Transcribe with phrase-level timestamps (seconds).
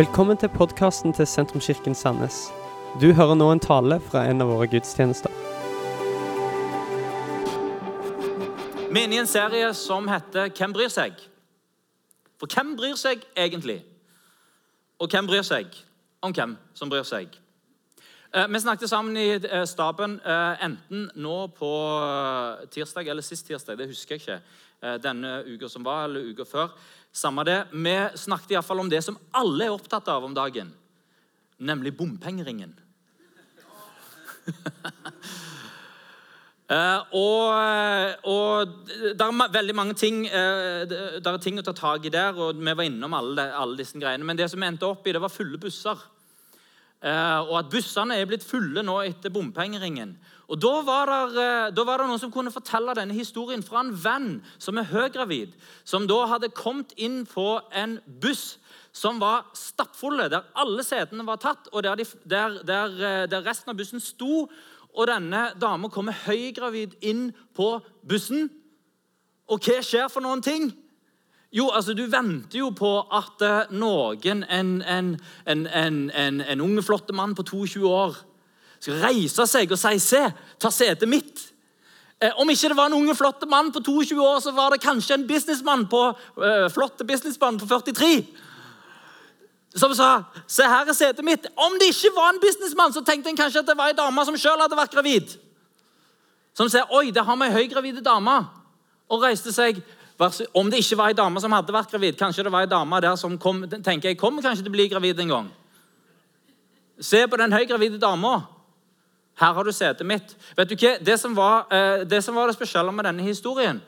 [0.00, 2.36] Velkommen til podkasten til Sentrumskirken Sandnes.
[3.00, 5.34] Du hører nå en tale fra en av våre gudstjenester.
[8.88, 11.20] Vi er inne i en serie som heter 'Hvem bryr seg?'
[12.38, 13.84] For hvem bryr seg egentlig?
[14.98, 15.66] Og hvem bryr seg
[16.22, 17.28] om hvem som bryr seg?
[18.34, 21.70] Eh, Vi snakket sammen i eh, staben eh, enten nå på
[22.70, 23.78] tirsdag eller sist tirsdag.
[23.78, 24.40] Det husker jeg ikke.
[25.02, 26.70] Denne uka som var, eller uka før.
[27.12, 27.64] Samme det.
[27.72, 30.70] Vi snakket iallfall om det som alle er opptatt av om dagen,
[31.58, 32.76] nemlig bompengeringen.
[36.70, 41.74] Uh, og, og det er veldig mange ting uh, det det er ting å ta
[41.76, 44.26] tak i der, og vi var innom alle, alle disse greiene.
[44.26, 45.98] Men det som endte opp i, det var fulle busser.
[47.00, 50.14] Uh, og at bussene er blitt fulle nå etter bompengeringen.
[50.50, 53.84] Og da var, det, eh, da var det noen som kunne fortelle denne historien fra
[53.84, 55.54] en venn som er høygravid,
[55.86, 58.58] som da hadde kommet inn på en buss
[58.92, 63.46] som var stappfulle, der alle setene var tatt, og der, de, der, der, eh, der
[63.46, 64.48] resten av bussen sto.
[64.90, 68.48] Og denne dama kommer høygravid inn på bussen.
[69.46, 70.72] Og hva skjer for noen ting?
[71.54, 75.14] Jo, altså Du venter jo på at eh, noen, en, en,
[75.46, 78.18] en, en, en, unge, flotte mann på 22 år,
[78.80, 81.52] skal reise seg og si 'Se, ta setet mitt'.
[82.20, 84.80] Eh, om ikke det var en unge, flotte mann på 22 år, så var det
[84.80, 86.08] kanskje en businessmann på,
[86.44, 88.26] eh, flotte businessmann på 43
[89.74, 91.46] som sa 'Se, her er setet mitt'.
[91.56, 94.24] Om det ikke var en businessmann, så tenkte en kanskje at det var ei dame
[94.24, 95.36] som sjøl hadde vært gravid.
[96.54, 98.46] Som sier 'Oi, det har vi ei høygravide dame',
[99.10, 99.82] og reiste seg.
[100.54, 103.00] Om det ikke var ei dame som hadde vært gravid, kanskje det var ei dame
[103.00, 105.50] der som kom, tenker jeg kommer kanskje til å bli gravid en gang.
[107.00, 108.46] Se på den høygravide dama.
[109.40, 110.34] Her har du setet mitt.
[110.56, 110.92] Vet du hva?
[111.00, 113.80] Det som, var, eh, det som var det spesielle med denne historien,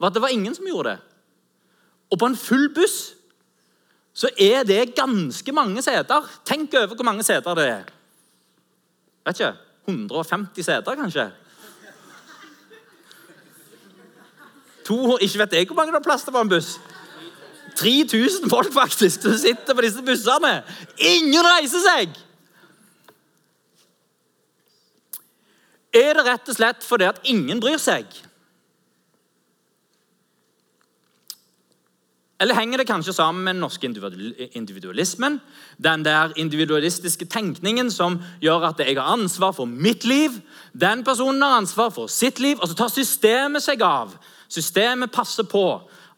[0.00, 0.98] var at det var ingen som gjorde det.
[2.10, 3.14] Og på en full buss
[4.16, 6.24] så er det ganske mange seter.
[6.44, 7.90] Tenk over hvor mange seter det er.
[9.28, 9.52] Vet ikke.
[9.88, 11.28] 150 seter, kanskje?
[14.88, 16.78] To, ikke vet jeg hvor mange det er plass til på en buss.
[17.78, 20.62] 3000 folk faktisk som sitter på disse bussene.
[20.96, 22.16] Ingen reiser seg!
[25.94, 28.06] Er det rett og slett fordi at ingen bryr seg?
[32.38, 33.88] Eller henger det kanskje sammen med den norske
[34.54, 35.40] individualismen?
[35.82, 40.36] Den der individualistiske tenkningen som gjør at jeg har ansvar for mitt liv.
[40.72, 44.14] Den personen har ansvar for sitt liv, og så tar systemet seg av.
[44.48, 45.64] Systemet passer på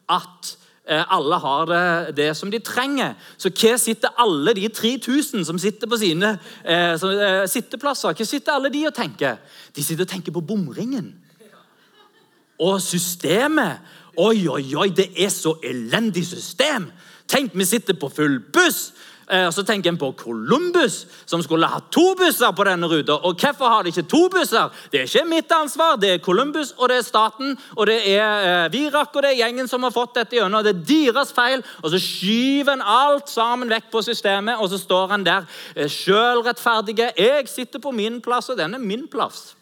[0.09, 0.57] at
[0.91, 3.13] alle har det, det som de trenger.
[3.37, 6.33] Så hva sitter alle de 3000 som sitter på sine
[6.65, 9.39] eh, eh, sitteplasser Hva sitter alle de og tenker?
[9.75, 11.13] De sitter og tenker på bomringen.
[12.61, 13.79] Og systemet.
[14.17, 16.89] Oi, oi, oi, det er så elendig system.
[17.31, 18.91] Tenk, vi sitter på full buss.
[19.29, 23.13] Eh, og Så tenker en på Columbus, som skulle ha to busser på denne ruta.
[23.13, 24.69] Og hvorfor har de ikke to busser?
[24.91, 25.95] Det er ikke mitt ansvar.
[25.95, 29.39] Det er Columbus, og det er staten, og det er eh, Virak og det er
[29.43, 30.63] gjengen som har fått dette gjennom.
[30.63, 31.63] Det er deres feil.
[31.83, 35.87] Og så skyver en alt sammen vekk på systemet, og så står en der eh,
[35.87, 37.13] sjølrettferdige.
[37.17, 39.55] Jeg sitter på min plass, og den er min plass.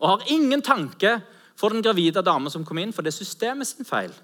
[0.00, 1.20] Og har ingen tanke
[1.60, 4.14] for den gravide dame som kom inn, for det er systemet sin feil.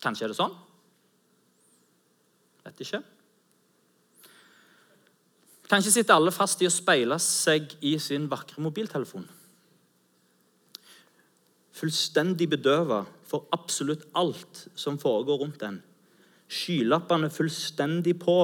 [0.00, 0.54] Kanskje er det sånn?
[2.66, 3.02] Vet ikke.
[5.70, 9.26] Kanskje sitter alle fast i å speile seg i sin vakre mobiltelefon.
[11.76, 15.80] Fullstendig bedøva for absolutt alt som foregår rundt den.
[16.46, 18.38] Skylappene fullstendig på.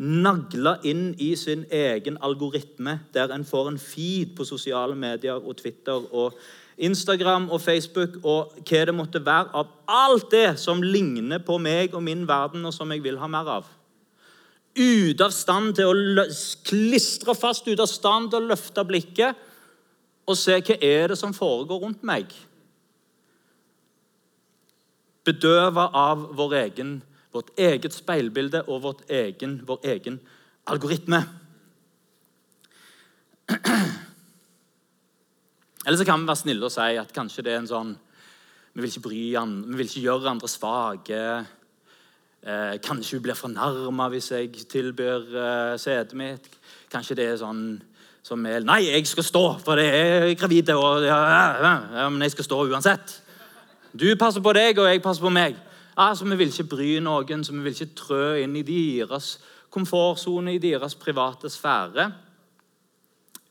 [0.00, 5.58] Nagla inn i sin egen algoritme, der en får en feed på sosiale medier og
[5.60, 6.38] Twitter og
[6.80, 11.94] Instagram og Facebook og hva det måtte være av alt det som ligner på meg
[11.94, 13.68] og min verden, og som jeg vil ha mer av.
[14.76, 16.26] Ute av stand til å
[16.66, 19.46] klistre fast, ute av stand til å løfte blikket
[20.30, 22.30] og se hva er det som foregår rundt meg.
[25.26, 27.00] Bedøva av vår egen,
[27.34, 30.20] vårt eget speilbilde og egen, vår egen
[30.70, 31.24] algoritme.
[35.86, 37.94] Eller så kan vi være snille og si at kanskje det er en sånn
[38.74, 41.22] Vi vil ikke bry vi vil ikke gjøre andre svake.
[42.40, 46.46] Eh, kanskje hun blir fornærma hvis jeg tilbyr eh, setet mitt.
[46.92, 47.80] Kanskje det er sånn
[48.22, 52.22] som er Nei, jeg skal stå, for det er gravide, og ja, ja, ja, men
[52.22, 53.16] jeg skal stå uansett.
[53.92, 55.56] Du passer på deg, og jeg passer på meg.
[55.96, 59.38] Altså, Vi vil ikke bry noen, så vi vil ikke trø inn i deres
[59.70, 62.10] komfortsone, i deres private sfære.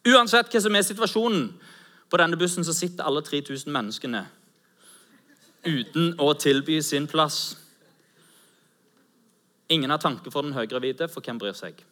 [0.07, 1.49] Uansett hva som er situasjonen,
[2.09, 4.25] på denne bussen så sitter alle 3000 menneskene
[5.65, 7.57] uten å tilby sin plass.
[9.69, 11.83] Ingen har tanke for den høygravide, for hvem bryr seg?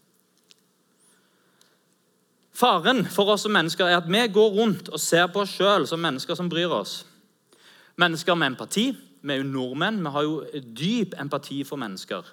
[2.57, 5.85] Faren for oss som mennesker er at vi går rundt og ser på oss sjøl
[5.85, 7.03] som mennesker som bryr oss.
[8.01, 8.87] Mennesker med empati.
[9.21, 10.01] Vi er jo nordmenn.
[10.01, 12.25] Vi har jo dyp empati for mennesker.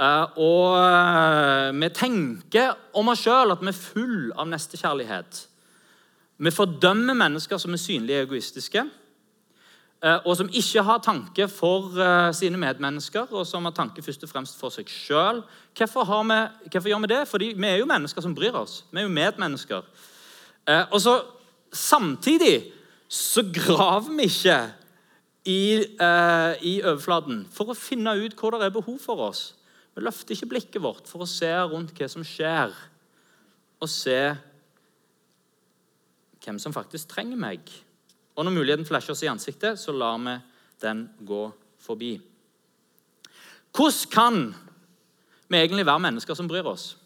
[0.00, 5.44] Eh, og eh, vi tenker om oss sjøl at vi er full av nestekjærlighet.
[6.40, 8.86] Vi fordømmer mennesker som er synlig egoistiske.
[10.00, 14.24] Eh, og som ikke har tanke for uh, sine medmennesker, og som har tanke først
[14.24, 15.42] og fremst for seg sjøl.
[15.76, 17.20] Hvorfor, hvorfor, gjør vi det?
[17.28, 18.84] Fordi vi er jo mennesker som bryr oss.
[18.90, 19.84] Vi er jo medmennesker.
[20.64, 21.20] Uh, og så
[21.72, 22.72] Samtidig
[23.08, 24.58] så graver vi ikke
[25.44, 25.62] i,
[26.00, 29.54] eh, i, overflaten for å finne ut hvor det er behov for oss.
[29.94, 32.74] Vi løfter ikke blikket vårt for å se rundt hva som skjer,
[33.80, 34.18] og se
[36.44, 37.60] hvem som faktisk trenger meg.
[38.36, 40.36] Og når muligheten flasher oss i ansiktet, så lar vi
[40.80, 41.50] den gå
[41.80, 42.14] forbi.
[43.76, 44.54] Hvordan kan
[45.48, 46.96] vi egentlig være mennesker som bryr oss?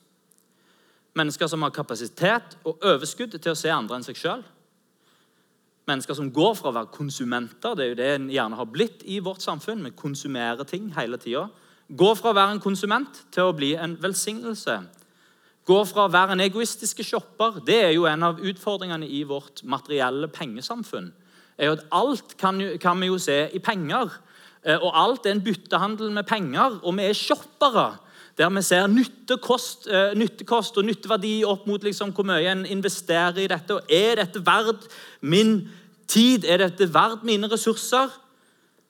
[1.14, 4.42] Mennesker som har kapasitet og overskudd til å se andre enn seg sjøl.
[5.87, 9.04] Mennesker som går fra å være konsumenter, det er jo det en gjerne har blitt
[9.04, 9.84] i vårt samfunn.
[9.84, 11.48] Vi konsumerer ting hele tida.
[11.88, 14.78] Går fra å være en konsument til å bli en velsignelse.
[15.64, 17.61] Går fra å være en egoistisk shopper.
[17.64, 21.12] Det er jo en av utfordringene i vårt materielle pengesamfunn
[21.58, 24.11] er jo at alt kan, kan vi jo se i penger.
[24.64, 27.93] Eh, og alt er en byttehandel med penger, og vi er shoppere.
[28.38, 33.38] Der vi ser nyttekost, eh, nyttekost og nytteverdi opp mot liksom hvor mye en investerer
[33.38, 33.75] i dette.
[33.75, 34.88] og Er dette verdt
[35.20, 35.70] min
[36.08, 36.44] tid?
[36.44, 38.11] Er dette verdt mine ressurser?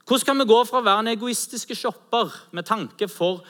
[0.06, 3.42] Hvordan kan vi gå fra å være en egoistiske shopper med tanke for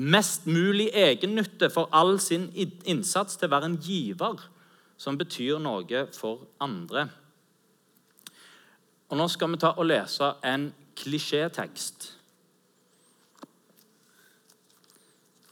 [0.00, 4.46] mest mulig egennytte for all sin innsats, til å være en giver
[5.00, 7.08] som betyr noe for andre?
[9.10, 12.12] Og Nå skal vi ta og lese en klisjétekst.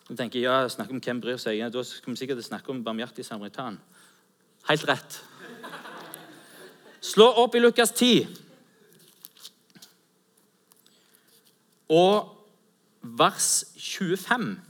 [0.08, 1.60] Du tenker, ja, snakk om hvem bryr seg.
[1.72, 3.76] Da skal vi sikkert snakke om barmhjertig samaritan.
[4.70, 5.18] Helt rett.
[7.04, 8.24] Slå opp i Lukas 10.
[11.92, 12.37] Og
[13.02, 14.60] vers 25.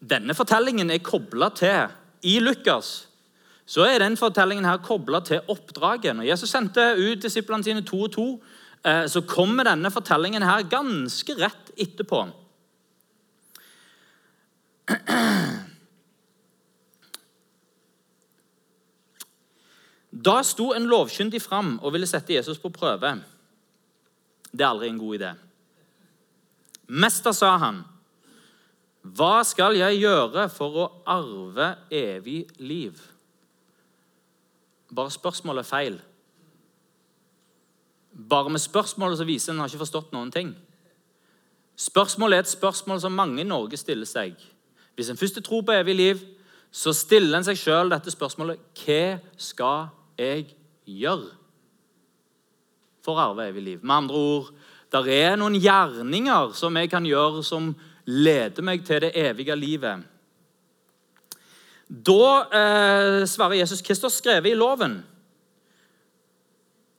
[0.00, 1.88] Denne fortellingen er kobla til
[2.22, 3.06] i Lukas
[3.66, 6.14] så er den fortellingen her kobla til oppdraget.
[6.16, 8.26] Når Jesus sendte ut disiplene sine to og to,
[8.84, 12.26] eh, så kommer denne fortellingen her ganske rett etterpå.
[20.24, 23.16] Da sto en lovkyndig fram og ville sette Jesus på prøve.
[24.52, 25.32] Det er aldri en god idé.
[26.86, 27.82] Mester, sa han,
[29.02, 32.98] hva skal jeg gjøre for å arve evig liv?
[34.94, 35.98] Bare spørsmålet er feil.
[38.16, 40.54] Bare med spørsmålet så viser en har ikke forstått noen ting.
[41.76, 44.38] Spørsmålet er et spørsmål som mange i Norge stiller seg.
[44.96, 46.22] Hvis en først tror på evig liv,
[46.72, 50.48] så stiller en seg sjøl dette spørsmålet Hva skal jeg
[50.86, 51.28] gjør,
[53.04, 53.82] for arve evig liv?
[53.82, 54.50] Med andre ord,
[54.92, 57.72] det er noen gjerninger som jeg kan gjøre, som
[58.06, 60.04] leder meg til det evige livet.
[61.86, 64.98] Da eh, svarer Jesus Kristus skrevet i loven.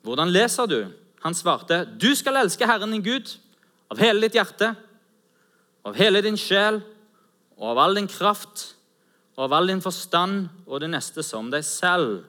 [0.08, 0.80] Hvordan leser du?
[1.24, 3.34] Han svarte, du skal elske Herren din Gud
[3.92, 4.72] av hele ditt hjerte,
[5.84, 6.80] av hele din sjel
[7.58, 8.74] og av all din kraft
[9.36, 12.24] og av all din forstand og det neste som deg selv.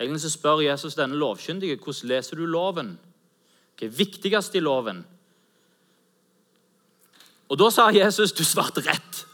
[0.00, 2.96] Egentlig så spør Jesus denne lovkyndige hvordan leser du loven.
[3.78, 5.04] Hva er viktigst i loven?
[7.50, 9.24] Og Da sa Jesus du svarte rett.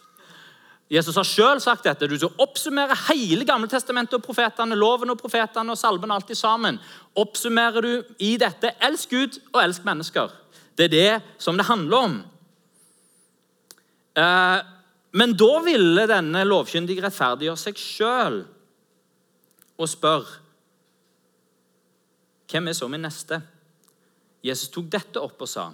[0.91, 2.09] Jesus har selv sagt dette.
[2.11, 6.81] Du skal oppsummere hele Gamletestamentet og profetene, loven og profetene og salmen alltid sammen.
[7.15, 10.35] Oppsummerer du i dette elsk Gud og elsk mennesker.
[10.75, 12.19] Det er det som det handler om.
[14.19, 14.59] Eh,
[15.13, 18.41] men da ville denne lovkyndige rettferdiggjøre seg sjøl
[19.79, 20.27] og spør
[22.51, 23.41] Hvem er så min neste?
[24.45, 25.71] Jesus tok dette opp og sa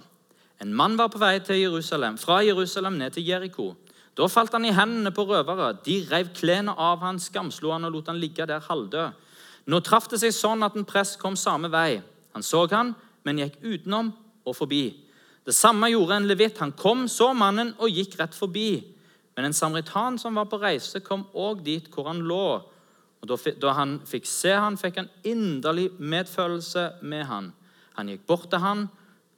[0.61, 3.75] En mann var på vei til Jerusalem, fra Jerusalem ned til Jeriko.
[4.17, 5.75] Da falt han i hendene på røvere.
[5.85, 9.11] De rev klærne av han, skamslo han og lot han ligge der halvdød.
[9.69, 11.99] Nå traff det seg sånn at en prest kom samme vei.
[12.33, 14.09] Han så han, men gikk utenom
[14.47, 14.85] og forbi.
[15.45, 16.57] Det samme gjorde en levitt.
[16.63, 18.81] Han kom, så mannen og gikk rett forbi.
[19.37, 22.63] Men en samaritan som var på reise, kom òg dit hvor han lå.
[23.21, 23.29] Og
[23.61, 27.53] Da han fikk se han, fikk han inderlig medfølelse med han.
[27.97, 28.87] Han gikk bort til han,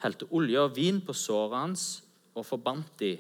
[0.04, 2.04] helte olje og vin på såret hans
[2.36, 3.18] og forbandt de.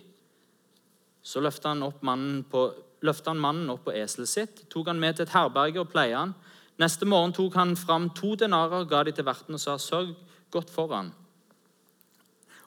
[1.24, 5.80] Så løfta han, han mannen opp på eselet sitt, tok han med til et herberge
[5.80, 6.36] og pleie han.
[6.80, 10.14] Neste morgen tok han fram to denarer, ga de til verten og sa, sørg
[10.52, 11.12] godt for han.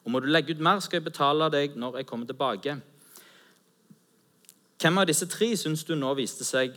[0.03, 2.75] Og må du legge ut mer, skal jeg betale deg når jeg kommer tilbake.
[4.83, 6.75] Hvem av disse tre syns du nå viste seg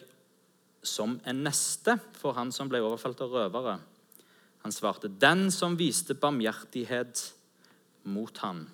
[0.87, 3.79] som en neste for han som ble overfalt av røvere?
[4.63, 7.33] Han svarte, 'Den som viste barmhjertighet
[8.05, 8.71] mot han.'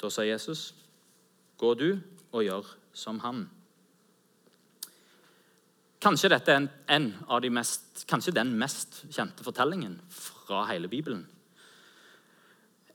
[0.00, 0.74] Da sa Jesus,
[1.58, 2.00] 'Gå du
[2.32, 3.48] og gjør som han.'
[6.00, 10.88] Kanskje dette er en, en av de mest, kanskje den mest kjente fortellingen fra hele
[10.88, 11.26] Bibelen.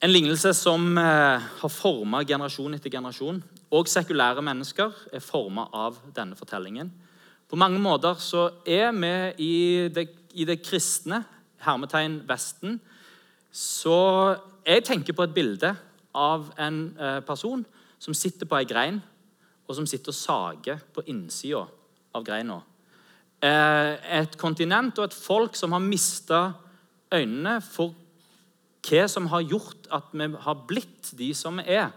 [0.03, 3.43] En lignelse som eh, har forma generasjon etter generasjon.
[3.73, 6.91] Og sekulære mennesker er forma av denne fortellingen.
[7.49, 9.53] På mange måter så er vi i
[9.93, 11.23] det, i det kristne,
[11.63, 12.79] hermetegn Vesten,
[13.53, 15.71] så jeg tenker på et bilde
[16.13, 17.63] av en eh, person
[18.01, 18.99] som sitter på ei grein,
[19.69, 21.63] og som sitter og sager på innsida
[22.13, 22.59] av greina.
[23.43, 26.43] Eh, et kontinent og et folk som har mista
[27.13, 27.93] øynene for
[28.83, 31.91] hva som har gjort at vi har blitt de som vi er.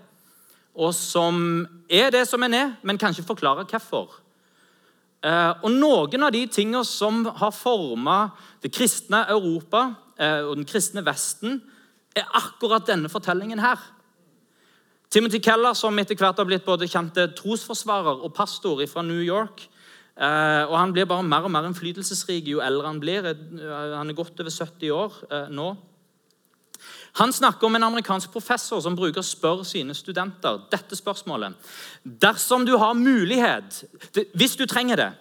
[0.77, 4.19] Og som er det som en er, men kanskje forklare hvorfor.
[5.25, 8.19] Eh, og Noen av de tingene som har forma
[8.63, 9.89] det kristne Europa
[10.21, 11.63] eh, og den kristne Vesten,
[12.17, 13.81] er akkurat denne fortellingen her.
[15.13, 19.69] Timothy Keller, som etter hvert har blitt både kjent trosforsvarer og pastor fra New York,
[20.17, 23.27] Uh, og Han blir bare mer og mer innflytelsesrik jo eldre han blir.
[23.27, 25.19] Han er godt over 70 år
[25.53, 25.67] nå.
[27.17, 31.55] Han snakker om en amerikansk professor som bruker å spørre sine studenter dette spørsmålet.
[32.05, 33.85] Dersom du har mulighet,
[34.37, 35.13] hvis du trenger det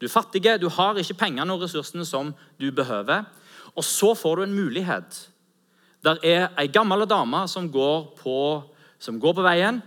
[0.00, 3.24] Du er fattig, du har ikke pengene og ressursene som du behøver,
[3.74, 5.20] og så får du en mulighet.
[6.04, 8.62] Der er ei gammel dame som går på,
[8.98, 9.80] som går på veien,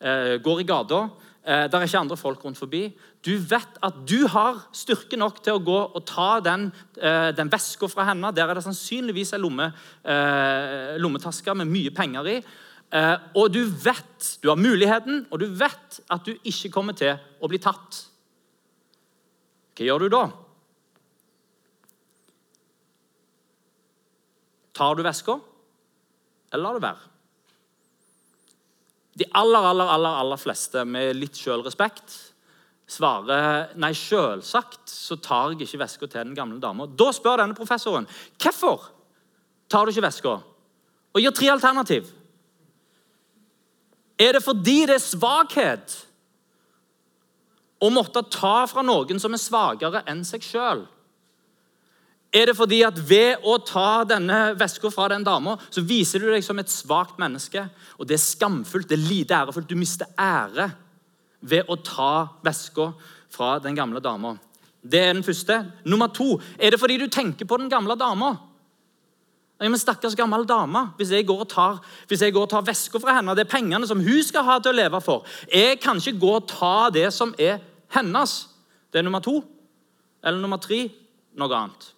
[0.00, 1.08] eh, går i gata.
[1.48, 2.82] Eh, der er ikke andre folk rundt forbi.
[3.24, 6.66] Du vet at du har styrke nok til å gå og ta den,
[7.00, 8.34] eh, den veska fra henne.
[8.36, 9.72] Der er det sannsynligvis en lomme,
[10.04, 12.44] eh, lommetaske med mye penger i.
[13.34, 17.48] Og du vet, du har muligheten, og du vet at du ikke kommer til å
[17.48, 18.06] bli tatt.
[19.76, 20.32] Hva gjør du da?
[24.72, 25.38] Tar du veska,
[26.50, 27.17] eller lar du være?
[29.18, 32.14] De aller, aller, aller, aller fleste med litt sjølrespekt
[32.88, 36.86] svarer nei, selvsagt så tar jeg ikke veska til den gamle dama.
[36.88, 38.08] Da spør denne professoren
[38.40, 38.88] hvorfor
[39.68, 40.38] tar du ikke veska,
[41.12, 42.06] og gir tre alternativ.
[44.18, 45.96] Er det fordi det er svakhet
[47.78, 50.86] å måtte ta fra noen som er svakere enn seg sjøl?
[52.32, 56.28] Er det fordi at ved å ta denne veska fra den dama, så viser du
[56.28, 57.62] deg som et svakt menneske?
[57.96, 59.70] Og det er skamfullt, det er lite ærefullt.
[59.70, 60.68] Du mister ære
[61.40, 62.90] ved å ta veska
[63.32, 64.34] fra den gamle dama.
[64.82, 65.62] Det er den første.
[65.88, 68.34] Nummer to er det fordi du tenker på den gamle dama.
[69.58, 70.92] Ja, men Stakkars gammel dame.
[70.96, 74.22] Hvis jeg går og tar, hvis tar veska fra henne, det er pengene som hun
[74.22, 77.58] skal ha til å leve for Jeg kan ikke gå og ta det som er
[77.90, 78.46] hennes.
[78.92, 79.42] Det er nummer to.
[80.22, 80.88] Eller nummer tre
[81.34, 81.97] noe annet.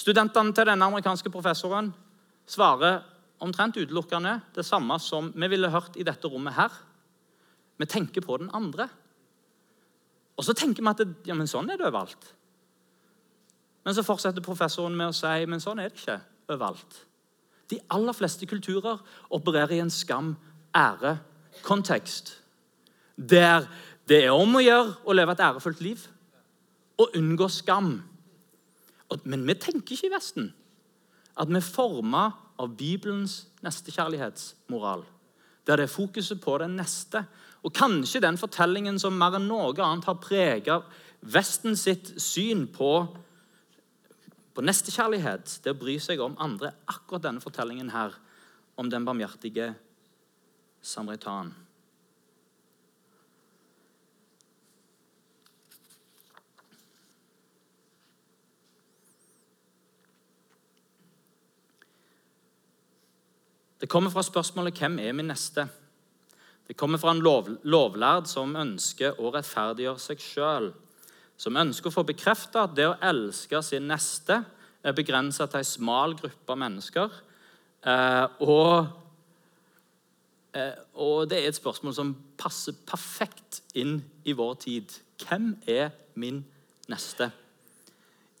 [0.00, 1.90] Studentene til denne amerikanske professoren
[2.48, 3.02] svarer
[3.44, 6.70] omtrent utelukkende det samme som vi ville hørt i dette rommet her.
[7.80, 8.88] Vi tenker på den andre.
[10.36, 12.24] Og så tenker vi at det, ja, men sånn er det overalt.
[13.84, 16.20] Men så fortsetter professoren med å si men sånn er det ikke
[16.52, 17.06] overalt.
[17.70, 18.98] De aller fleste kulturer
[19.30, 22.26] opererer i en skam-ære-kontekst.
[23.16, 23.68] Der
[24.08, 26.00] det er om å gjøre å leve et ærefullt liv
[27.00, 28.09] og unngå skam.
[29.24, 30.52] Men vi tenker ikke i Vesten
[31.40, 32.24] at vi er forma
[32.60, 35.04] av Bibelens nestekjærlighetsmoral.
[35.66, 37.24] Der det er fokuset på den neste.
[37.62, 40.80] Og kanskje den fortellingen som mer enn noe annet har prega
[41.20, 43.04] Vesten sitt syn på,
[44.56, 46.72] på nestekjærlighet, det å bry seg om andre.
[46.88, 48.16] Akkurat denne fortellingen her
[48.80, 49.74] om den barmhjertige
[50.80, 51.52] samaritan.
[63.80, 65.68] Det kommer fra spørsmålet 'Hvem er min neste?'
[66.68, 70.72] Det kommer fra en lov, lovlærd som ønsker å rettferdiggjøre seg sjøl.
[71.36, 74.44] Som ønsker å få bekrefta at det å elske sin neste
[74.84, 77.10] er begrensa til ei smal gruppe mennesker.
[77.82, 78.86] Eh, og,
[80.54, 84.94] eh, og det er et spørsmål som passer perfekt inn i vår tid.
[85.18, 86.44] Hvem er min
[86.88, 87.32] neste?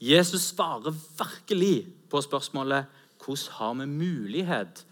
[0.00, 2.86] Jesus svarer virkelig på spørsmålet
[3.24, 4.84] hvordan har vi mulighet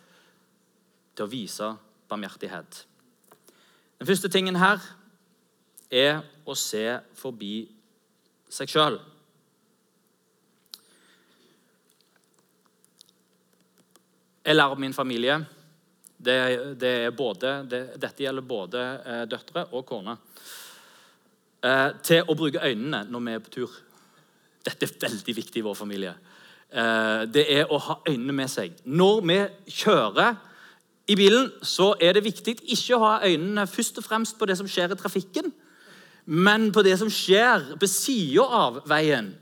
[1.18, 1.72] til å vise
[2.08, 2.84] barmhjertighet.
[3.98, 4.78] Den første tingen her
[5.90, 6.84] er å se
[7.18, 7.66] forbi
[8.52, 8.98] seg sjøl.
[14.48, 15.42] Jeg lærer min familie
[16.16, 16.38] det,
[16.80, 20.14] det både, det, Dette gjelder både eh, døtre og kone.
[21.62, 23.76] Eh, til å bruke øynene når vi er på tur.
[24.64, 26.14] Dette er veldig viktig i vår familie.
[26.70, 28.80] Eh, det er å ha øynene med seg.
[28.88, 29.38] Når vi
[29.82, 30.38] kjører
[31.08, 34.58] i bilen, så er det viktig ikke å ha øynene først og fremst på det
[34.60, 35.52] som skjer i trafikken,
[36.28, 39.32] men på det som skjer på sida av veien.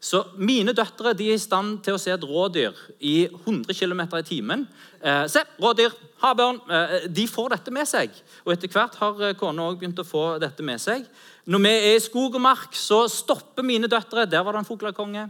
[0.00, 4.22] Så Mine døtre er i stand til å se et rådyr i 100 km i
[4.24, 4.62] timen.
[5.02, 6.60] Eh, se, rådyr, havørn.
[6.64, 8.14] Eh, de får dette med seg.
[8.46, 11.04] Og Etter hvert har eh, kona òg begynt å få dette med seg.
[11.44, 14.24] Når vi er i skog og mark, så stopper mine døtre.
[14.24, 15.26] Der var det en fuglekonge.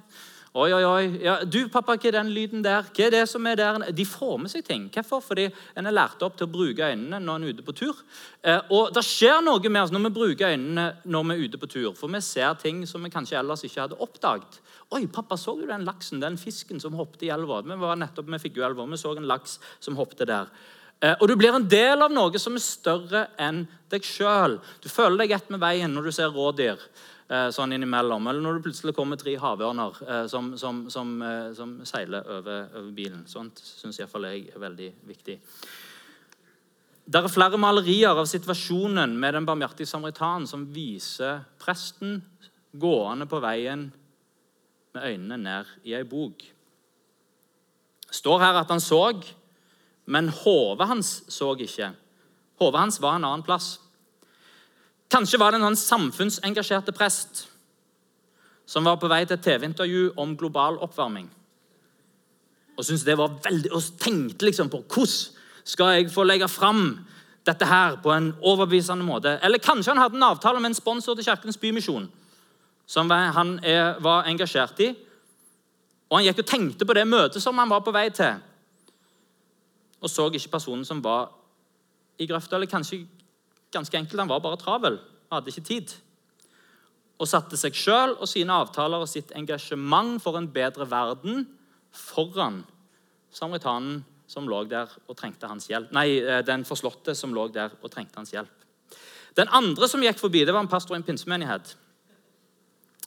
[0.50, 1.18] Oi, oi, oi.
[1.22, 2.88] Ja, du, pappa, hva er den lyden der?
[2.90, 3.84] Hva er det som er der?
[3.94, 4.88] De får med seg ting.
[4.90, 5.20] Hvorfor?
[5.22, 5.44] Fordi
[5.78, 8.00] en er lært opp til å bruke øynene når en er ute på tur.
[8.42, 11.60] Eh, og det skjer noe med oss når vi bruker øynene når vi er ute
[11.62, 11.92] på tur.
[11.94, 14.58] For vi ser ting som vi kanskje ellers ikke hadde oppdaget.
[14.90, 17.60] Oi, pappa, så du den laksen, den fisken som hoppet i elva?
[17.62, 20.50] Vi var nettopp med Figgjo-elva, vi så en laks som hoppet der.
[20.98, 23.62] Eh, og du blir en del av noe som er større enn
[23.94, 24.58] deg sjøl.
[24.82, 26.82] Du føler deg ett med veien når du ser rådyr.
[27.30, 28.24] Eh, sånn innimellom.
[28.26, 32.64] Eller når det plutselig kommer tre havørner eh, som, som, som, eh, som, seiler over,
[32.74, 33.20] over bilen.
[33.30, 35.36] Sånt syns iallfall jeg er veldig viktig.
[37.10, 42.18] Det er flere malerier av situasjonen med den barmhjertige samaritan som viser presten
[42.74, 43.84] gående på veien
[44.94, 46.42] med øynene ned i ei bok.
[48.08, 49.04] Det står her at han så,
[50.10, 51.92] men hodet hans så ikke.
[52.58, 53.76] Hodet hans var en annen plass.
[55.10, 57.46] Kanskje var det en samfunnsengasjerte prest
[58.70, 61.26] som var på vei til et TV-intervju om global oppvarming.
[62.78, 65.16] Og syntes det var veldig, og tenkte liksom på hvordan
[65.70, 66.84] skal jeg få legge fram
[67.46, 69.38] dette her på en overbevisende måte.
[69.42, 72.08] Eller kanskje han hadde en avtale med en sponsor til Kirkens Bymisjon
[72.90, 74.88] som han er, var engasjert i.
[76.10, 78.40] Og han gikk og tenkte på det møtet som han var på vei til,
[80.00, 81.28] og så ikke personen som var
[82.18, 82.56] i grøfta.
[82.56, 83.04] Eller kanskje
[83.70, 84.98] Ganske enkelt, Han var bare travel,
[85.30, 85.94] hadde ikke tid.
[87.20, 91.44] Og satte seg sjøl og sine avtaler og sitt engasjement for en bedre verden
[91.92, 92.64] foran
[93.30, 95.90] samaritanen som lå der og trengte hans hjelp.
[95.92, 98.56] Nei, eh, den forslåtte som lå der og trengte hans hjelp.
[99.34, 101.74] Den andre som gikk forbi, det var en pastor i en pinsemenighet.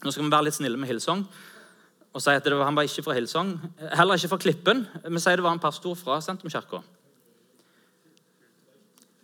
[0.04, 1.26] Nå skal vi være litt snille med Hilsong
[2.14, 3.56] og si at var, han var ikke fra Hilsong,
[3.98, 4.84] Heller ikke fra Klippen.
[5.02, 6.84] Vi sier det var en pastor fra Sentrumskirka.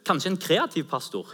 [0.10, 1.28] Kanskje en kreativ pastor.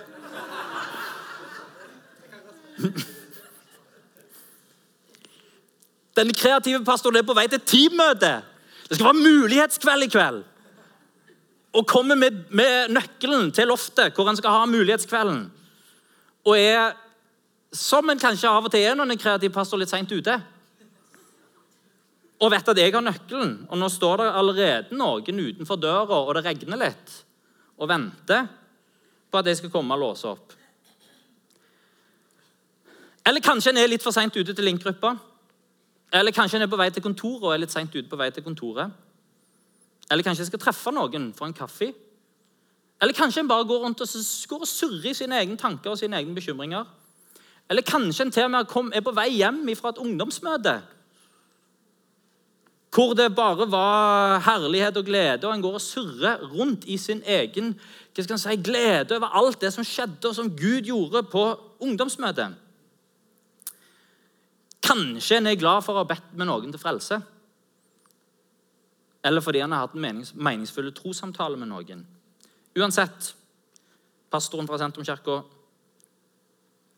[6.16, 8.34] Den kreative pastoren er på vei til teammøte.
[8.90, 10.42] Det skal være mulighetskveld i kveld.
[11.76, 15.46] Og kommer med, med nøkkelen til loftet hvor han skal ha mulighetskvelden.
[16.46, 16.94] Og er,
[17.72, 20.36] som en kanskje av og til er når en kreativ pastor litt seint ute.
[22.44, 26.36] Og vet at jeg har nøkkelen, og nå står det allerede noen utenfor døra, og
[26.36, 27.20] det regner litt,
[27.80, 28.50] og venter
[29.36, 30.54] på at jeg skal komme og låse opp.
[33.26, 35.15] Eller kanskje en er litt for seint ute til link-gruppa.
[36.15, 38.30] Eller kanskje en er på vei til kontoret og er litt sent ute på vei
[38.32, 38.93] til kontoret.
[40.12, 41.89] Eller kanskje en skal treffe noen for en kaffe.
[43.02, 44.13] Eller kanskje en bare går rundt og,
[44.48, 46.86] går og surrer i sine egne tanker og sine egne bekymringer.
[47.69, 50.78] Eller kanskje en til og med er på vei hjem fra et ungdomsmøte.
[52.95, 57.23] Hvor det bare var herlighet og glede, og en går og surrer rundt i sin
[57.27, 57.73] egen
[58.15, 61.43] hva skal si, glede over alt det som skjedde, og som Gud gjorde på
[61.84, 62.55] ungdomsmøtet.
[64.86, 67.19] Kanskje en er glad for å ha bedt med noen til frelse.
[69.25, 72.05] Eller fordi han har hatt en menings, meningsfull trossamtale med noen.
[72.77, 73.34] Uansett,
[74.31, 75.39] pastoren fra Sentrumskirka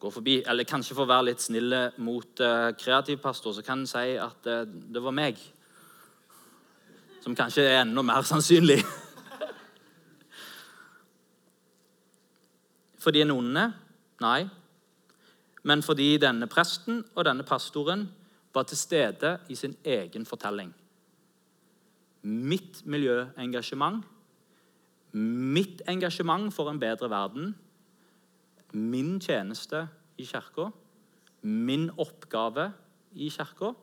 [0.03, 0.41] går forbi.
[0.45, 4.17] Eller kanskje for å være litt snille mot uh, kreativ pastor, så kan en si
[4.21, 5.39] at uh, det var meg.
[7.27, 8.77] Som kanskje er enda mer sannsynlig.
[13.03, 13.73] fordi en onde?
[14.23, 14.45] Nei.
[15.67, 18.05] Men fordi denne presten og denne pastoren
[18.55, 20.69] var til stede i sin egen fortelling.
[22.23, 24.05] Mitt miljøengasjement,
[25.11, 27.51] mitt engasjement for en bedre verden,
[28.71, 29.83] min tjeneste
[30.17, 30.69] i kirka,
[31.43, 32.69] min oppgave
[33.15, 33.73] i kirka,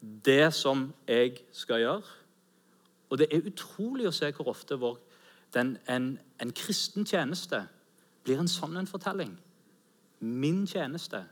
[0.00, 2.19] det som jeg skal gjøre.
[3.10, 4.98] Og det er utrolig å se hvor ofte vår,
[5.54, 7.64] den, en, en kristen tjeneste
[8.24, 9.32] blir en sånn en fortelling.
[10.20, 11.24] Min tjeneste.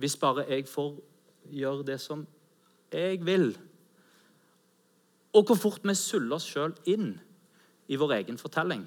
[0.00, 0.94] Hvis bare jeg får
[1.52, 2.24] gjøre det som
[2.92, 3.52] jeg vil.
[5.32, 7.14] Og hvor fort vi suller oss sjøl inn
[7.92, 8.86] i vår egen fortelling.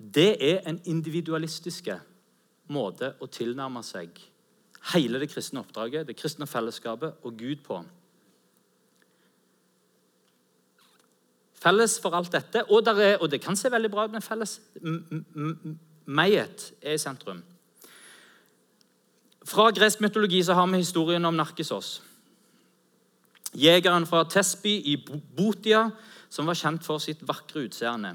[0.00, 1.98] Det er en individualistiske
[2.72, 4.16] måte å tilnærme seg
[4.94, 7.82] hele det kristne oppdraget, det kristne fellesskapet og Gud på.
[11.60, 14.58] Felles for alt dette, og, er, og det kan se veldig bra ut med felles
[16.10, 17.42] Meiet er i sentrum.
[19.46, 22.00] Fra gresk mytologi så har vi historien om Narkisos.
[23.56, 24.96] Jegeren fra Tesby i
[25.36, 25.88] Botia,
[26.30, 28.14] som var kjent for sitt vakre utseende.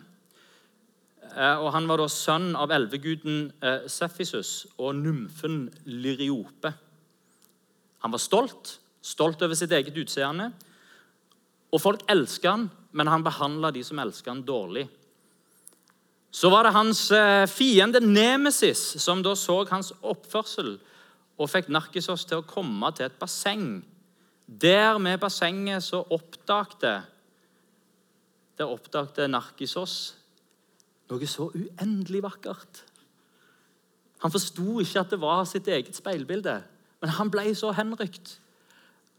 [1.36, 6.72] Eh, og Han var da sønn av elveguden Sefisus Sephisus og nymfen Lyriope.
[8.06, 10.52] Han var stolt, stolt over sitt eget utseende.
[11.76, 14.88] Og folk elska han, men han behandla de som elska han, dårlig.
[16.32, 20.78] Så var det hans eh, fiende Nemesis som da så hans oppførsel
[21.36, 23.84] og fikk Narkisos til å komme til et basseng.
[24.48, 27.02] Der med bassenget så oppdagte
[28.56, 30.14] Der oppdagte Narkisos
[31.12, 32.84] noe så uendelig vakkert.
[34.24, 36.56] Han forsto ikke at det var sitt eget speilbilde,
[37.04, 38.38] men han ble så henrykt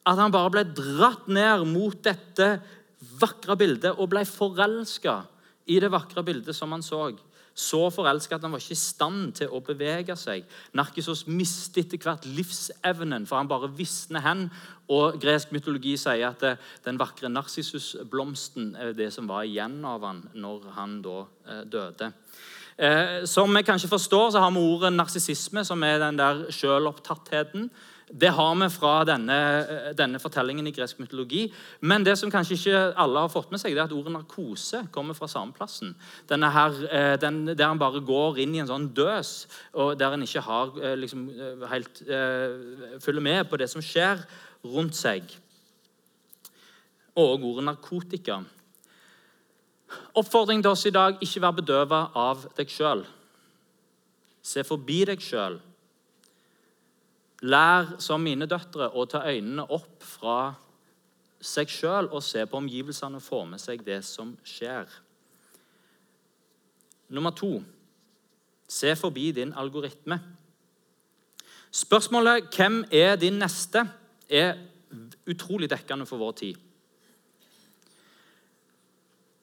[0.06, 2.50] at han bare ble dratt ned mot dette
[3.20, 5.22] vakre bildet og ble forelska
[5.66, 7.08] i det vakre bildet som han så.
[7.56, 10.44] Så forelska at han var ikke i stand til å bevege seg.
[10.76, 14.44] Narkisos mistet etter hvert livsevnen, for han bare visner hen.
[14.92, 16.44] Og gresk mytologi sier at
[16.84, 21.16] den vakre narsissusblomsten er det som var igjen av han når han da
[21.48, 22.12] eh, døde.
[22.76, 27.70] Eh, som vi kanskje forstår, så har vi ordet narsissisme, som er den der sjølopptattheten.
[28.06, 29.36] Det har vi fra denne,
[29.98, 31.48] denne, fortellingen i gresk mytologi.
[31.80, 34.84] Men det som kanskje ikke alle har fått med seg, det er at ordet narkose
[34.94, 35.90] kommer fra samme plassen.
[36.30, 40.22] Her, eh, den, der en bare går inn i en sånn døs, og der en
[40.22, 41.26] ikke har, eh, liksom,
[41.66, 44.22] helt uh, følger med på det som skjer
[44.62, 45.26] rundt seg.
[47.18, 48.44] Og ordet narkotika.
[50.14, 53.02] Oppfordring til oss i dag ikke vær bedøva av deg sjøl.
[54.46, 55.58] Se forbi deg sjøl
[57.44, 60.54] Lær som mine døtre å ta øynene opp fra
[61.42, 64.88] seg sjøl og se på omgivelsene og få med seg det som skjer.
[67.12, 67.58] Nummer to
[68.68, 70.18] se forbi din algoritme.
[71.70, 73.88] Spørsmålet 'Hvem er din neste?'
[74.28, 74.58] er
[75.26, 76.56] utrolig dekkende for vår tid.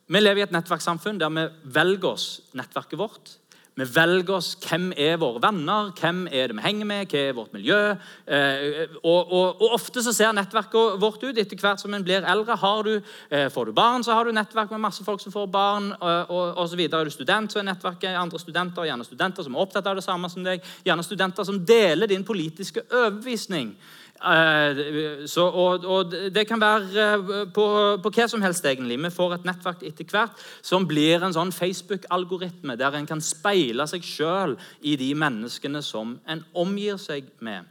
[0.08, 3.38] Vi lever i et nettverkssamfunn der vi velger oss nettverket vårt.
[3.74, 7.34] Vi velger oss hvem er våre venner, hvem er det vi henger med, hva er
[7.34, 7.80] vårt miljø.
[8.28, 12.22] Eh, og, og, og, Ofte så ser nettverket vårt ut etter hvert som en blir
[12.22, 12.58] eldre.
[12.86, 12.92] Du,
[13.34, 15.90] eh, får du barn, så har du nettverk med masse folk som får barn.
[16.00, 16.78] og, og, så.
[16.84, 18.86] Er du student, så er nettverket andre studenter.
[18.86, 20.62] Gjerne studenter som er opptatt av det samme som deg.
[20.86, 23.74] Gjerne studenter som deler din politiske overbevisning.
[24.24, 27.66] Eh, så, og, og, Det kan være eh, på,
[28.04, 28.96] på, hva som helst, egentlig.
[29.04, 33.88] Vi får et nettverk etter hvert som blir en sånn Facebook-algoritme, der en kan speile
[33.92, 37.68] seg sjøl i de menneskene som en omgir seg med.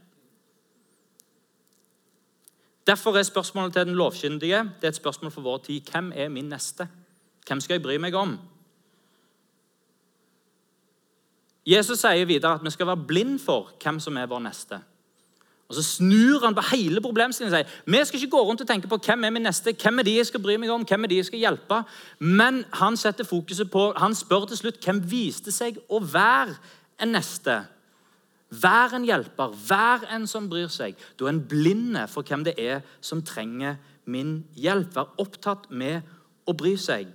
[2.85, 5.88] Derfor er spørsmålet til den lovkyndige det er et spørsmål for vår tid.
[5.88, 6.88] Hvem er min neste?
[7.47, 8.37] Hvem skal jeg bry meg om?
[11.65, 14.83] Jesus sier videre at vi skal være blind for hvem som er vår neste.
[15.73, 18.69] Og Så snur han på hele problemstillingen og sier vi skal ikke gå rundt og
[18.69, 21.05] tenke på hvem er min neste, hvem er de jeg skal bry meg om, hvem
[21.05, 21.79] er de jeg skal hjelpe.
[22.21, 26.59] Men han setter fokuset på, han spør til slutt hvem viste seg å være
[27.01, 27.63] en neste.
[28.53, 30.99] Vær en hjelper, vær en som bryr seg.
[31.17, 34.93] Du er en blinde for hvem det er som trenger min hjelp.
[34.93, 36.05] Vær opptatt med
[36.45, 37.09] å bry seg.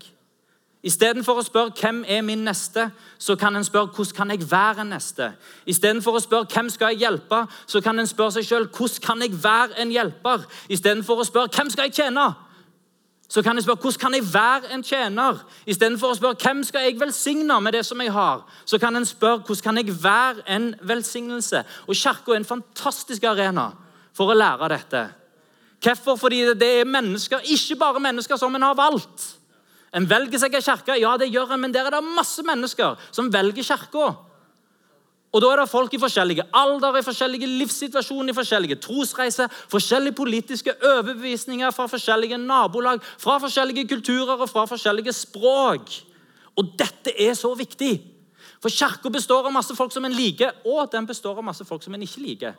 [0.87, 4.81] Istedenfor å spørre 'Hvem er min neste?', så kan en spørre 'Hvordan kan jeg være
[4.81, 5.33] en neste?'
[5.65, 9.21] Istedenfor å spørre 'Hvem skal jeg hjelpe?', så kan en spørre seg sjøl 'Hvordan kan
[9.21, 12.35] jeg være en hjelper?' Istedenfor å spørre 'Hvem skal jeg tjene?'
[13.29, 15.37] Så kan jeg spørre hvordan kan jeg være en tjener?
[15.67, 19.05] Istedenfor å spørre hvem skal jeg velsigne med det som jeg har, så kan en
[19.05, 21.63] spørre hvordan kan jeg være en velsignelse.
[21.87, 23.71] Og Kirka er en fantastisk arena
[24.13, 25.09] for å lære dette.
[25.83, 26.15] Hvorfor?
[26.15, 29.36] Fordi det er mennesker, ikke bare mennesker som en har valgt.
[29.97, 32.97] En velger seg en kirke, ja, det gjør en, men der er det masse mennesker
[33.09, 34.11] som velger kirka.
[35.33, 40.15] Og Da er det folk i forskjellige alder, i forskjellige livssituasjoner, i forskjellige trosreiser, forskjellige
[40.15, 45.91] politiske overbevisninger fra forskjellige nabolag, fra forskjellige kulturer og fra forskjellige språk.
[46.57, 47.99] Og dette er så viktig.
[48.61, 51.83] For Kirka består av masse folk som en liker, og den består av masse folk
[51.83, 52.55] som en ikke liker.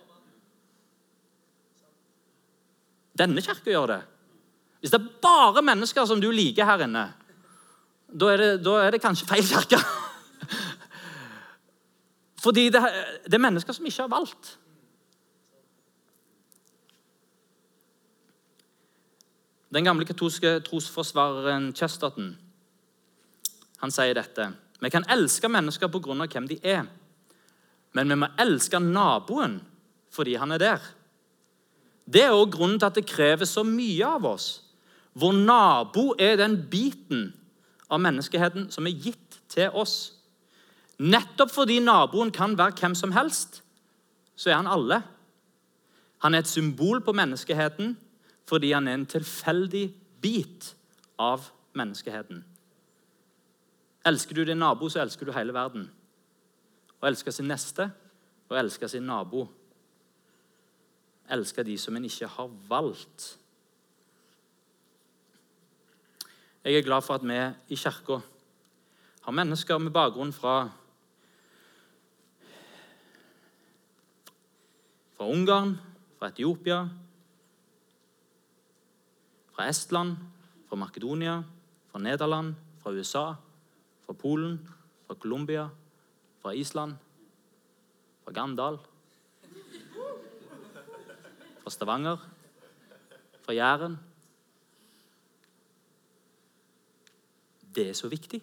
[3.18, 4.03] Denne kirka gjør det.
[4.79, 7.09] Hvis det er bare mennesker som du liker her inne,
[8.09, 9.79] da er det, da er det kanskje feil kirke.
[12.44, 12.81] Fordi det,
[13.27, 14.55] det, er mennesker som ikke har valgt.
[19.68, 22.31] Den gamle katolske trosforsvareren Chesterton
[23.79, 24.49] han sier dette.
[24.81, 26.14] Vi kan elske mennesker pga.
[26.27, 26.87] hvem de er,
[27.92, 29.61] men vi må elske naboen
[30.11, 30.81] fordi han er der.
[32.07, 34.64] Det er også grunnen til at det krever så mye av oss
[35.18, 37.33] Vår nabo er den biten
[37.88, 39.96] av menneskeheten som er gitt til oss.
[40.98, 43.62] Nettopp fordi naboen kan være hvem som helst,
[44.37, 45.03] så er han alle.
[46.24, 47.96] Han er et symbol på menneskeheten
[48.48, 49.87] fordi han er en tilfeldig
[50.22, 50.72] bit
[51.20, 52.40] av menneskeheten.
[54.09, 55.88] Elsker du din nabo, så elsker du hele verden.
[56.98, 57.90] Å elske sin neste
[58.48, 59.44] og elske sin nabo.
[61.29, 63.35] Elske de som en ikke har valgt.
[66.68, 67.37] Jeg er glad for at vi
[67.72, 68.18] i Kirka
[69.24, 70.68] har mennesker med bakgrunn fra
[75.16, 75.78] fra Ungarn,
[76.18, 76.83] fra Etiopia,
[79.54, 80.16] fra Estland,
[80.68, 81.42] fra Makedonia,
[81.90, 83.24] fra Nederland, fra USA,
[84.04, 84.68] fra Polen,
[85.07, 85.68] fra Colombia,
[86.42, 86.92] fra Island,
[88.24, 88.78] fra Gandal,
[91.62, 92.28] fra Stavanger,
[93.44, 93.98] fra Jæren.
[97.79, 98.41] Det er så viktig.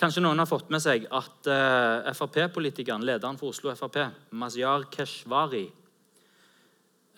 [0.00, 4.02] Kanskje noen har fått med seg at uh, Frp-politikeren, lederen for Oslo Frp,
[4.36, 5.66] Mazyar Keshvari,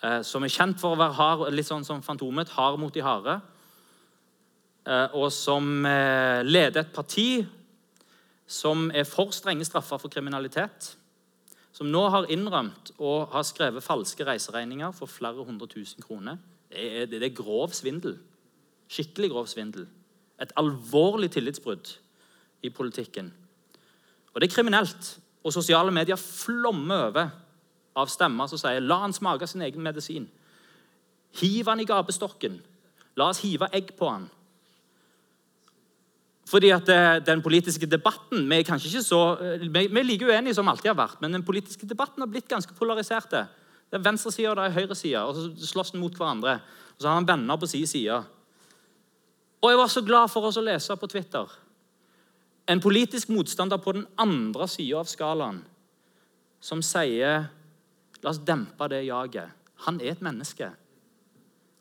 [0.03, 3.03] uh, som er kjent for å være hard, litt sånn som Fantomet, hard mot de
[3.03, 3.37] harde,
[4.87, 5.83] uh, og som
[6.47, 7.27] leder et parti
[8.47, 10.93] som er for strenge straffer for kriminalitet,
[11.75, 16.39] som nå har innrømt å ha skrevet falske reiseregninger for flere hundre tusen kroner.
[16.73, 18.17] Det er, grov svindel.
[18.89, 19.85] Skikkelig grov svindel.
[20.41, 21.93] Et alvorlig tillitsbrudd
[22.63, 23.33] i politikken.
[24.33, 25.19] Og Det er kriminelt.
[25.43, 27.29] Og sosiale medier flommer over
[27.95, 30.27] av stemmer som sier 'la han smake sin egen medisin'.
[31.41, 32.61] Hiv han i gapestokken.
[33.15, 34.29] La oss hive egg på han.
[36.49, 40.25] Fordi at eh, den politiske debatten Vi er kanskje ikke så, eh, vi, er like
[40.25, 43.33] uenige som alltid har vært, men den politiske debatten har blitt ganske polarisert.
[43.93, 46.55] Det er venstresida og det er høyresida, og så slåss den mot hverandre.
[46.95, 48.15] Og så har han venner på sin side.
[49.61, 51.59] Og jeg var så glad for oss å lese på Twitter
[52.65, 55.61] en politisk motstander på den andre sida av skalaen
[56.63, 57.49] som sier
[58.23, 59.49] La oss dempe det jaget.
[59.83, 60.69] Han er et menneske.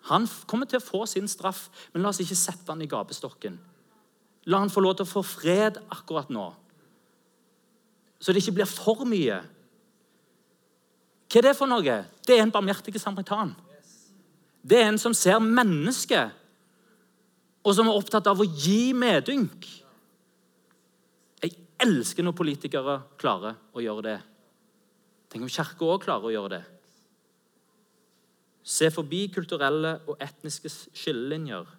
[0.09, 3.61] Han kommer til å få sin straff, men la oss ikke sette han i gapestokken.
[4.51, 6.49] La han få lov til å få fred akkurat nå,
[8.19, 9.39] så det ikke blir for mye.
[11.33, 11.99] Hva er det for noe?
[12.27, 13.55] Det er en barmhjertig samaritan.
[14.63, 16.35] Det er en som ser mennesket,
[17.63, 19.71] og som er opptatt av å gi medynk
[21.83, 24.19] elsker når politikere klarer å gjøre det.
[25.33, 26.63] Tenk om Kirka òg klarer å gjøre det.
[28.63, 31.71] Se forbi kulturelle og etniske skillelinjer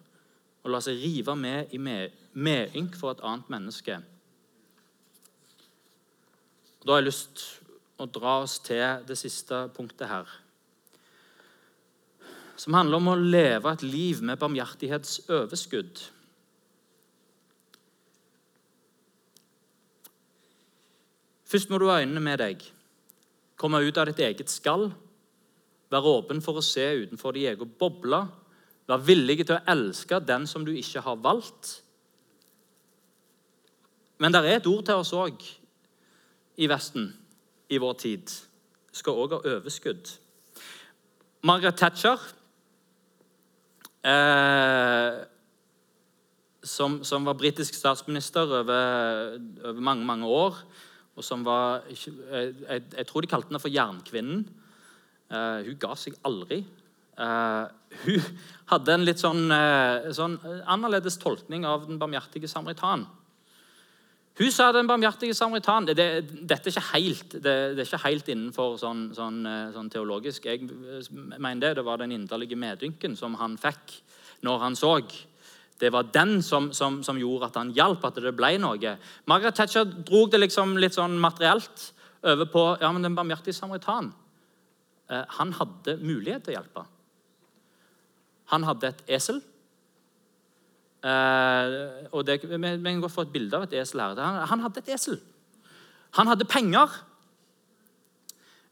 [0.64, 3.98] og la seg rive med i medynk for et annet menneske.
[6.84, 7.44] Da har jeg lyst
[7.98, 10.30] å dra oss til det siste punktet her.
[12.58, 16.02] Som handler om å leve et liv med barmhjertighetsoverskudd.
[21.54, 22.62] Først må du ha øynene med deg,
[23.60, 24.88] komme ut av ditt eget skall,
[25.92, 28.24] være åpen for å se utenfor din egen boble,
[28.90, 31.76] være villig til å elske den som du ikke har valgt.
[34.18, 35.46] Men det er et ord til oss òg
[36.58, 37.12] i Vesten
[37.68, 38.32] i vår tid.
[38.94, 40.10] Skal òg ha overskudd.
[41.44, 42.20] Margaret Thatcher,
[44.04, 45.20] eh,
[46.64, 50.60] som, som, var britisk statsminister over, over mange, mange år
[51.14, 54.46] og som var jeg, jeg, tror de kalte henne for Jernkvinnen.
[55.30, 56.64] Eh, hun ga seg aldri.
[57.14, 57.70] Uh,
[58.02, 58.24] hun
[58.72, 60.32] hadde en litt sånn, uh, sånn,
[60.66, 63.04] annerledes tolkning av den barmhjertige samaritan.
[64.34, 65.96] Hun sa den barmhjertige samaritan det,
[66.42, 69.44] Dette er ikke helt, det, det er ikke helt innenfor sånn, sånn,
[69.76, 70.48] sånn, teologisk.
[70.50, 70.66] Jeg
[71.38, 74.00] mener det, det var den inderlige medynken som han fikk
[74.44, 74.98] når han så
[75.80, 78.92] det var den som, som, som, gjorde at han hjalp, at det ble noe.
[79.26, 81.88] Margaret Thatcher dro det liksom litt sånn materielt
[82.24, 84.12] over på ja, men den barmhjertige samaritan.
[85.10, 86.84] Eh, han hadde mulighet til å hjelpe.
[88.54, 89.42] Han hadde et esel.
[91.04, 94.20] Eh, og det, vi, vi kan godt få et bilde av et esel her.
[94.24, 95.18] Han, han hadde et esel.
[96.16, 96.92] Han hadde penger.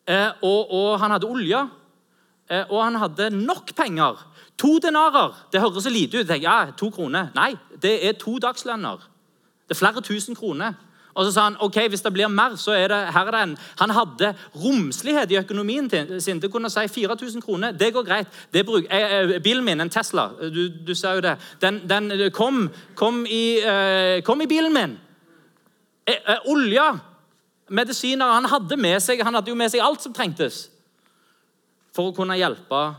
[0.09, 1.61] Eh, og, og han hadde olje.
[2.49, 4.29] Eh, og han hadde nok penger
[4.62, 5.33] To denarer.
[5.51, 6.31] Det høres så lite ut.
[6.42, 7.33] Ja, to kroner.
[7.35, 9.01] Nei, det er to dagslønner.
[9.66, 10.77] Det er flere tusen kroner.
[11.14, 13.42] Og så sa han ok, hvis det blir mer, så er det her er det
[13.42, 17.72] en Han hadde romslighet i økonomien sin til å kunne si 4000 kroner.
[17.72, 18.29] Det går greit.
[18.53, 22.70] Det bruk, eh, bilen min, en Tesla, du, du ser jo det, den, den kom,
[22.94, 24.98] kom, i, eh, kom, i, bilen min.
[26.07, 26.88] Eh, eh, olje,
[27.68, 30.68] medisiner Han hadde med seg han hadde jo med seg alt som trengtes.
[31.92, 32.94] for å kunne hjelpe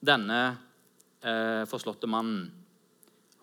[0.00, 0.56] denne
[1.22, 2.50] eh, forslåtte mannen.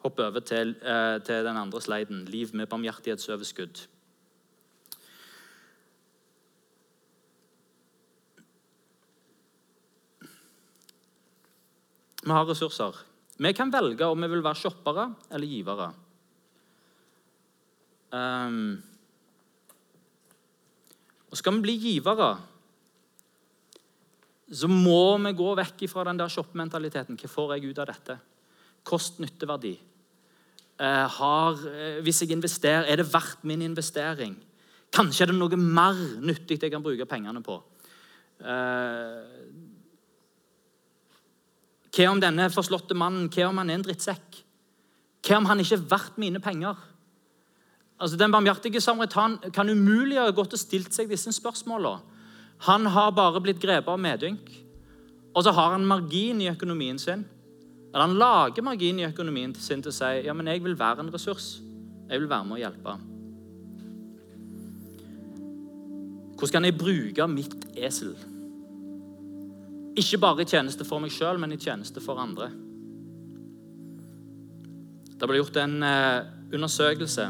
[0.04, 2.26] Hopp over til, eh, til den andre sleiden.
[2.26, 3.88] Liv med barmhjertighetsoverskudd.
[12.24, 12.96] Vi har ressurser.
[13.40, 15.90] Vi kan velge om vi vil være shoppere eller givere.
[18.10, 18.80] Um,
[21.30, 22.30] og skal vi bli givere,
[24.50, 27.20] så må vi gå vekk fra den der shoppementaliteten.
[27.22, 28.18] Hva får jeg ut av dette?
[28.90, 29.76] Kost-nytteverdi.
[30.80, 34.36] Eh, har, eh, hvis jeg investerer, er det verdt min investering?
[34.92, 37.62] Kanskje er det noe mer nyttig jeg kan bruke pengene på.
[41.96, 44.44] Hva om denne forslåtte mannen hva om han er en drittsekk?
[45.26, 46.78] Hva om han ikke er verdt mine penger?
[48.00, 52.00] Altså, Den barmhjertige samaritan kan umulig ha gått og stilt seg disse spørsmålene.
[52.68, 54.50] Han har bare blitt grepet av medynk.
[55.36, 57.26] Og så har han margin i økonomien sin.
[57.90, 61.06] Eller han lager margin i økonomien sin til å si ja, men jeg vil være
[61.06, 61.60] en ressurs.
[62.10, 62.98] Jeg vil være med å hjelpe.
[66.40, 68.14] Hvordan kan jeg bruke mitt esel?
[69.98, 72.52] Ikke bare i tjeneste for meg sjøl, men i tjeneste for andre.
[75.20, 77.30] Det ble gjort en eh, undersøkelse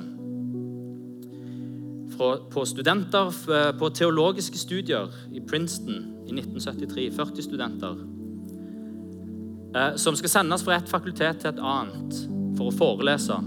[2.19, 3.29] på studenter
[3.79, 7.05] på teologiske studier i Princeton i 1973.
[7.15, 8.01] 40 studenter.
[9.75, 12.21] Eh, som skal sendes fra et fakultet til et annet
[12.57, 13.37] for å forelese.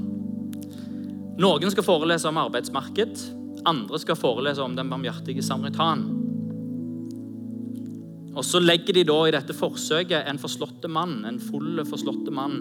[1.43, 3.23] Noen skal forelese om arbeidsmarked,
[3.67, 6.22] andre skal forelese om den barmhjertige samaritan.
[8.33, 12.61] Og Så legger de da i dette forsøket en forslåtte mann, en full forslåtte mann,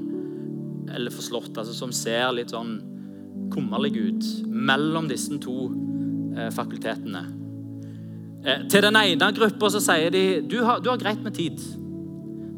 [0.91, 2.79] eller forslått, altså som ser litt sånn
[3.51, 5.69] kummerlig ut, mellom disse to
[6.35, 7.21] eh, fakultetene.
[8.43, 11.63] Eh, til den ene gruppa så sier de du har, du har greit med tid.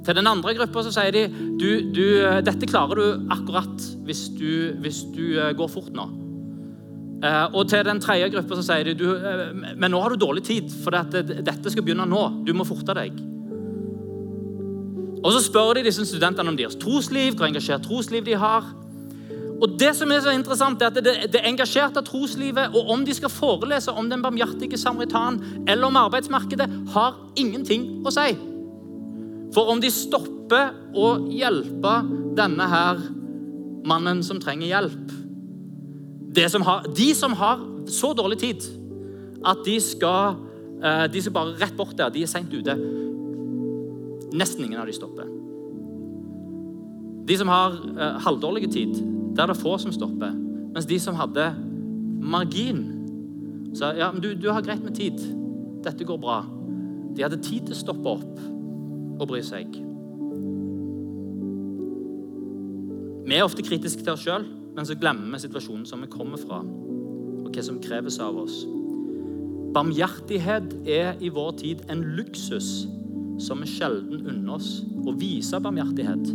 [0.04, 1.28] Til den andre gruppa så sier de
[1.60, 6.10] du, du, eh, dette klarer du akkurat hvis du, hvis du går fort nå.
[7.24, 9.46] Eh, og til den tredje gruppa så sier de du, eh,
[9.80, 12.24] men nå har du dårlig tid, for dette skal begynne nå.
[12.44, 13.22] Du må forte deg.
[15.24, 18.66] Og Så spør de disse studentene om deres trosliv, hvor engasjert trosliv de har.
[19.62, 23.14] Og Det som er så interessant er at det, det engasjerte troslivet, og om de
[23.14, 28.36] skal forelese om den barmhjertige samaritan eller om arbeidsmarkedet, har ingenting å si.
[29.56, 31.96] For om de stopper å hjelpe
[32.36, 33.00] denne her
[33.88, 35.23] mannen som trenger hjelp,
[36.50, 38.66] som har, de som har så dårlig tid
[39.46, 40.36] at de skal,
[40.84, 42.10] eh, de skal bare rett bort der.
[42.10, 42.76] De er seint ute.
[44.34, 45.28] Nesten ingen av de stopper.
[47.28, 48.96] De som har uh, halvdårlig tid,
[49.36, 50.34] der er det få som stopper.
[50.74, 51.46] Mens de som hadde
[52.20, 52.82] margin,
[53.78, 55.22] sa ja, men du, du har greit med tid.
[55.84, 56.42] Dette går bra.
[57.16, 58.42] De hadde tid til å stoppe opp
[59.22, 59.78] og bry seg.
[63.24, 66.42] Vi er ofte kritiske til oss sjøl men så glemmer vi situasjonen som vi kommer
[66.42, 68.64] fra, og hva som kreves av oss.
[69.74, 72.86] Barmhjertighet er i vår tid en luksus
[73.42, 76.34] som vi sjelden unner oss å vise barmhjertighet.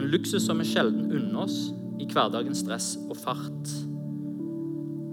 [0.00, 1.58] En luksus som vi sjelden unner oss
[2.00, 3.72] i hverdagens stress og fart.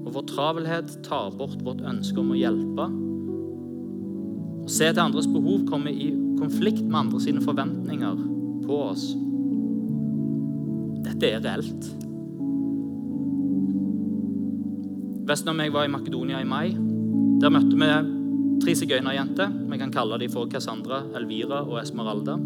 [0.03, 2.87] Og vår travelhet tar bort vårt ønske om å hjelpe.
[4.67, 8.19] Å se til andres behov kommer i konflikt med andre sine forventninger
[8.67, 9.09] på oss.
[11.07, 11.87] Dette er reelt.
[15.27, 16.69] Vesten og jeg var i Makedonia i mai.
[17.41, 17.89] Der møtte vi
[18.63, 19.51] tre sigøynerjenter.
[19.71, 22.37] Vi kan kalle dem for Cassandra, Elvira og Esmeralda.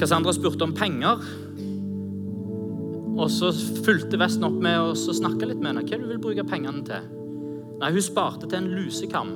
[0.00, 1.22] Cassandra spurte om penger.
[3.14, 3.52] Og så
[3.86, 5.86] fulgte Vesten opp med å snakke litt med henne.
[5.86, 7.10] Hva du vil bruke pengene til?
[7.78, 9.34] Nei, Hun sparte til en lusekam.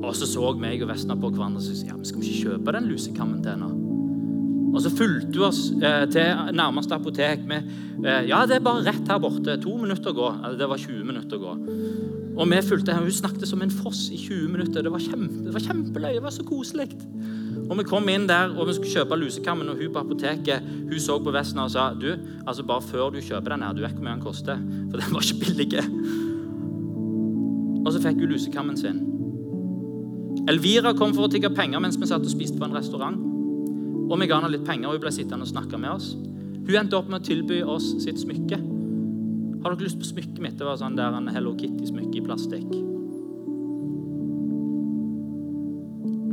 [0.00, 2.50] Og så så meg og Vesten på hverandre og sa ja, men skal vi ikke
[2.50, 3.89] kjøpe den lusekammen til henne.
[4.70, 7.66] Og så fulgte hun oss eh, til nærmeste apotek med
[8.04, 9.58] eh, Ja, det er bare rett her borte.
[9.62, 10.28] To minutter å gå.
[10.38, 11.54] Eller Det var 20 minutter å gå.
[12.40, 13.08] Og vi fulgte henne.
[13.10, 14.84] Hun snakket som en foss i 20 minutter.
[14.86, 16.16] Det var, kjempe, det var kjempeløye.
[16.18, 16.90] Det var så koselig.
[17.70, 20.98] Og Vi kom inn der og vi skulle kjøpe lusekammen, og hun på apoteket hun
[20.98, 22.08] så på vesten og sa du,
[22.42, 24.58] altså bare før du kjøper den her, du vet hvor mye den koster.
[24.90, 25.84] For den var ikke billig.
[27.84, 28.98] Og så fikk hun lusekammen sin.
[30.50, 33.29] Elvira kom for å tigge penger mens vi satt og spiste på en restaurant.
[34.10, 36.12] Og vi ga henne litt penger, og hun ble sittende og snakke med oss.
[36.66, 38.58] Hun endte opp med å tilby oss sitt smykke.
[39.62, 40.56] Har dere lyst på smykket mitt?
[40.58, 42.70] Det var sånn der en Hello Kitty-smykke i plastikk.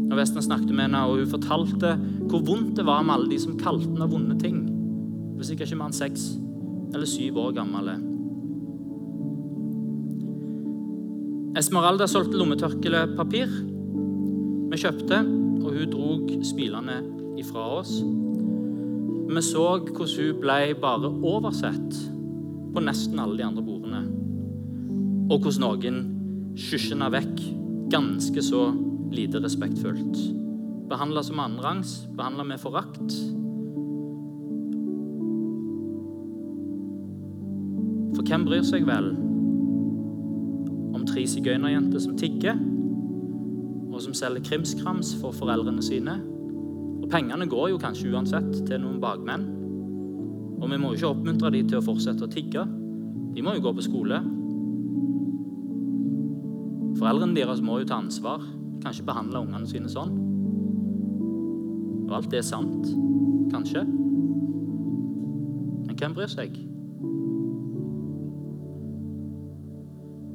[0.07, 1.93] Og Vesten snakket med henne, og hun fortalte
[2.31, 4.63] hvor vondt det var med alle de som kalte henne vonde ting.
[5.37, 6.31] Sikkert ikke mer enn seks
[6.95, 7.91] eller syv år gammel.
[11.57, 13.53] Esmeralda solgte lommetørklepapir.
[14.71, 15.21] Vi kjøpte,
[15.61, 16.97] og hun drog smilende
[17.37, 17.97] ifra oss.
[19.27, 21.97] Vi så hvordan hun ble bare oversett
[22.73, 24.03] på nesten alle de andre bordene.
[25.27, 25.99] Og hvordan noen
[26.57, 27.41] skysjena vekk
[27.91, 28.69] ganske så
[29.11, 30.19] lite respektfullt.
[30.89, 33.17] Behandla som annenrangs, behandla med forakt.
[38.15, 39.11] For hvem bryr seg vel
[40.95, 42.57] om tre sigøynerjenter som tigger,
[43.91, 46.17] og som selger krimskrams for foreldrene sine?
[47.11, 49.45] Pengene går jo kanskje uansett til noen bakmenn.
[50.57, 52.65] Og vi må jo ikke oppmuntre dem til å fortsette å tigge.
[53.35, 54.19] De må jo gå på skole.
[56.97, 58.43] Foreldrene deres må jo ta ansvar.
[58.83, 60.17] Kanskje behandle ungene sine sånn.
[62.07, 62.91] Og alt det er sant.
[63.53, 63.85] Kanskje.
[65.87, 66.59] Men hvem bryr seg?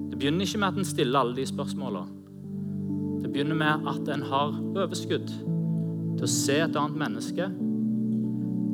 [0.09, 2.07] Det begynner ikke med at en stiller alle de spørsmåla.
[3.23, 5.29] Det begynner med at en har overskudd
[6.17, 7.47] til å se et annet menneske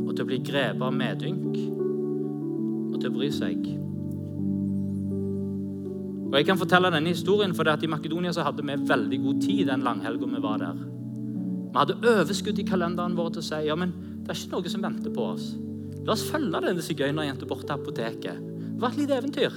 [0.09, 1.59] og til å bli grepet av medynk
[2.89, 3.68] og til å bry seg.
[6.28, 9.66] Og Jeg kan fortelle denne historien, for I Makedonia så hadde vi veldig god tid
[9.68, 10.82] den langhelga vi var der.
[11.68, 14.72] Vi hadde overskudd i kalenderen vår til å si ja, men det er ikke noe
[14.72, 15.55] som venter på oss.
[16.05, 18.45] La oss følge denne sigøynerjenta bort til apoteket.
[18.74, 19.57] Det var et lite eventyr.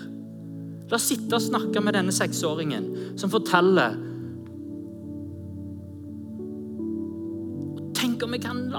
[0.92, 3.98] La oss sitte og snakke med denne seksåringen som forteller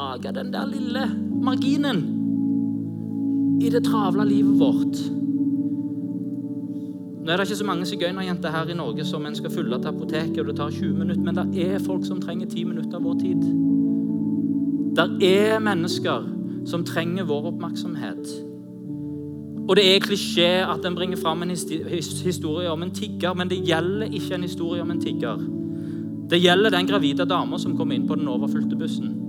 [0.03, 1.07] lage den der lille
[1.43, 2.03] marginen
[3.63, 5.03] i det travle livet vårt.
[7.23, 9.93] Nå er det ikke så mange sigøynerjenter her i Norge som en skal følge til
[9.93, 13.05] apoteket, og det tar 20 minutter, men det er folk som trenger 10 minutter av
[13.07, 13.45] vår tid.
[14.97, 16.27] Det er mennesker
[16.67, 18.33] som trenger vår oppmerksomhet.
[19.69, 23.63] Og det er klisjé at en bringer fram en historie om en tigger, men det
[23.63, 25.39] gjelder ikke en historie om en tigger.
[26.31, 29.22] Det gjelder den gravide dama som kommer inn på den overfylte bussen.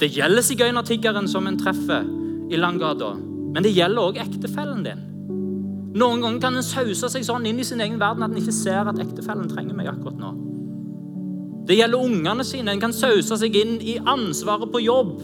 [0.00, 2.06] Det gjelder sigøynertiggeren som en treffer
[2.50, 3.12] i Langgata,
[3.54, 5.04] men det gjelder òg ektefellen din.
[5.94, 8.54] Noen ganger kan en sause seg sånn inn i sin egen verden at en ikke
[8.56, 10.32] ser at ektefellen trenger meg akkurat nå.
[11.68, 12.74] Det gjelder ungene sine.
[12.74, 15.22] En kan sause seg inn i ansvaret på jobb,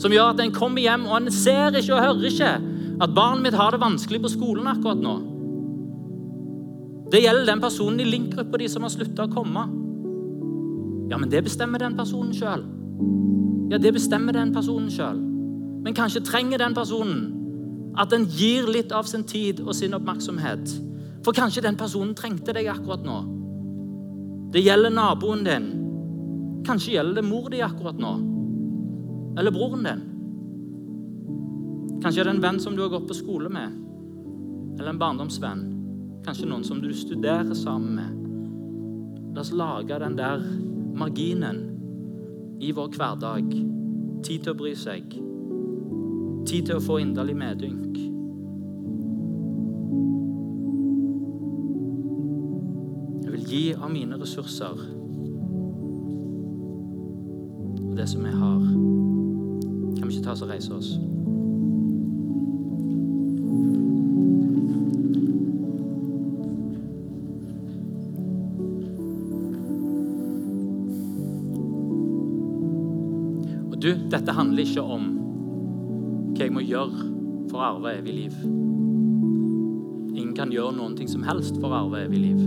[0.00, 2.52] som gjør at en kommer hjem og en ser ikke og hører ikke
[3.00, 5.14] at barnet mitt har det vanskelig på skolen akkurat nå.
[7.10, 9.64] Det gjelder den personen i link-gruppa di som har slutta å komme.
[11.10, 12.62] Ja, men det bestemmer den personen sjøl.
[13.70, 15.18] Ja, det bestemmer den personen sjøl.
[15.84, 17.20] Men kanskje trenger den personen
[17.98, 20.72] at en gir litt av sin tid og sin oppmerksomhet.
[21.24, 23.20] For kanskje den personen trengte deg akkurat nå.
[24.50, 25.68] Det gjelder naboen din.
[26.66, 28.12] Kanskje gjelder det mor di akkurat nå.
[29.38, 30.06] Eller broren din.
[32.02, 33.76] Kanskje er det en venn som du har gått på skole med.
[34.78, 35.66] Eller en barndomsvenn.
[36.26, 38.16] Kanskje noen som du studerer sammen med.
[39.36, 40.42] La oss lage den der
[40.98, 41.79] marginen
[42.60, 43.52] i vår hverdag.
[44.24, 45.16] Tid til å bry seg
[46.46, 47.98] Tid til å få inderlig medynk.
[53.24, 54.80] Jeg vil gi av mine ressurser
[57.84, 58.66] og det som jeg har.
[59.98, 60.94] Kan vi ikke ta oss og reise oss?
[73.80, 75.10] Du, dette handler ikke om
[76.34, 77.06] hva jeg må gjøre
[77.50, 78.36] for å arve evig liv.
[80.14, 82.40] Ingen kan gjøre noen ting som helst for å arve evig liv.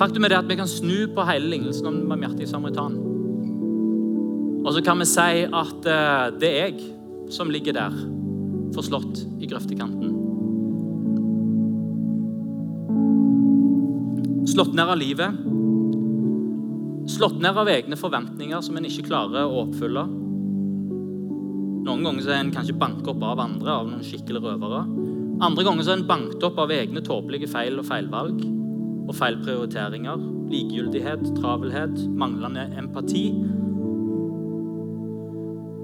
[0.00, 2.94] Faktum er det at vi kan snu på hele lignelsen om den barmhjertige samaritan.
[4.60, 6.90] Og så kan vi si at uh, det er jeg
[7.32, 7.94] som ligger der,
[8.74, 10.16] forslått i grøftekanten.
[14.50, 15.49] Slått ned av livet.
[17.20, 20.06] Slått ned av egne forventninger som en ikke klarer å oppfylle.
[21.84, 24.78] Noen ganger så er en kanskje banket opp av andre, av noen skikkelige røvere.
[25.44, 29.36] Andre ganger så er en banket opp av egne tåpelige feil og feilvalg og feil
[29.42, 30.22] prioriteringer.
[30.48, 33.26] Likegyldighet, travelhet, manglende empati.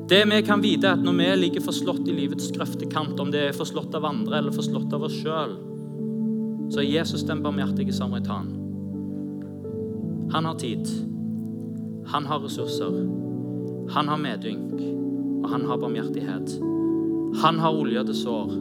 [0.09, 3.43] Det vi kan vite, er at når vi ligger forslått i livets grøftekant, om det
[3.51, 5.53] er forslått av andre eller forslått av oss sjøl,
[6.73, 8.49] så er Jesus den barmhjertige samaritan.
[10.33, 10.89] Han har tid.
[12.13, 13.01] Han har ressurser.
[13.95, 14.77] Han har medynk
[15.47, 16.57] og han har barmhjertighet.
[17.43, 18.55] Han har olje til sår.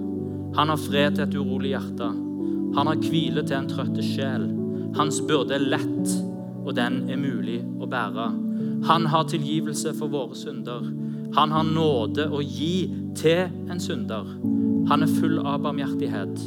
[0.56, 2.10] Han har fred til et urolig hjerte.
[2.76, 4.46] Han har hvile til en trøtte sjel.
[4.96, 6.14] Hans byrde er lett,
[6.62, 8.28] og den er mulig å bære.
[8.86, 10.86] Han har tilgivelse for våre synder.
[11.36, 14.30] Han har nåde å gi til en synder.
[14.92, 16.38] Han er full av barmhjertighet.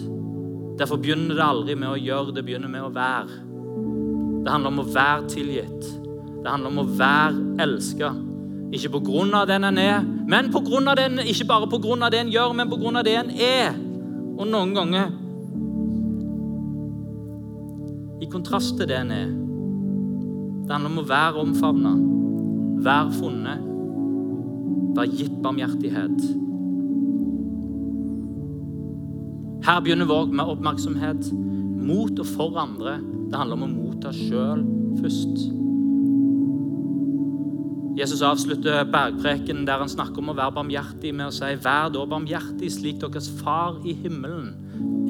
[0.78, 3.42] Derfor begynner det aldri med å gjøre, det begynner med å være.
[4.44, 5.88] Det handler om å være tilgitt.
[6.42, 8.12] Det handler om å være elska.
[8.74, 11.80] Ikke på grunn av den en er, men på grunn av den, ikke bare på
[11.82, 13.78] grunn av det en gjør, men på grunn av det en er.
[14.38, 15.08] Og noen ganger
[18.22, 19.32] i kontrast til det en er.
[20.68, 21.94] Det handler om å være omfavna,
[22.84, 23.64] være funnet,
[24.98, 26.26] være gitt barmhjertighet.
[29.64, 32.98] Her begynner vår oppmerksomhet mot og for andre.
[33.28, 34.62] Det handler om å motta sjøl
[35.00, 35.57] først.
[37.98, 42.04] Jesus avslutter bergpreken der han snakker om å være barmhjertig, med å si vær da
[42.06, 44.52] barmhjertig slik deres far i himmelen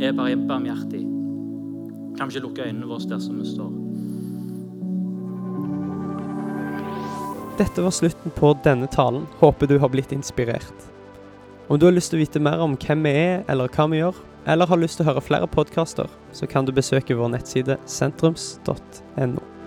[0.01, 1.03] er barmhjertig.
[2.17, 3.75] Kan vi ikke lukke øynene våre der som vi står?
[7.59, 9.27] Dette var slutten på denne talen.
[9.43, 10.89] Håper du har blitt inspirert.
[11.69, 14.01] Om du har lyst til å vite mer om hvem vi er, eller hva vi
[14.01, 17.77] gjør, eller har lyst til å høre flere podkaster, så kan du besøke vår nettside
[17.85, 19.58] sentrums.no.